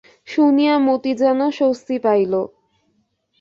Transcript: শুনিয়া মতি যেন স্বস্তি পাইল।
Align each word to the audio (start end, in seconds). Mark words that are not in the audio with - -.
শুনিয়া 0.27 0.75
মতি 0.79 1.11
যেন 1.13 1.39
স্বস্তি 1.51 1.95
পাইল। 2.03 2.33